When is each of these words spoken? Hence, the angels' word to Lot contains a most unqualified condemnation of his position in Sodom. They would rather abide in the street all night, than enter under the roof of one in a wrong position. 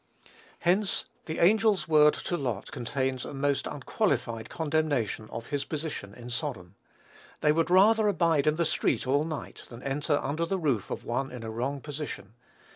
Hence, 0.61 1.05
the 1.27 1.37
angels' 1.37 1.87
word 1.87 2.15
to 2.15 2.35
Lot 2.35 2.71
contains 2.71 3.23
a 3.23 3.35
most 3.35 3.67
unqualified 3.67 4.49
condemnation 4.49 5.29
of 5.29 5.49
his 5.49 5.63
position 5.63 6.15
in 6.15 6.31
Sodom. 6.31 6.73
They 7.41 7.51
would 7.51 7.69
rather 7.69 8.07
abide 8.07 8.47
in 8.47 8.55
the 8.55 8.65
street 8.65 9.05
all 9.05 9.25
night, 9.25 9.61
than 9.69 9.83
enter 9.83 10.17
under 10.17 10.47
the 10.47 10.57
roof 10.57 10.89
of 10.89 11.05
one 11.05 11.29
in 11.31 11.43
a 11.43 11.51
wrong 11.51 11.81
position. 11.81 12.33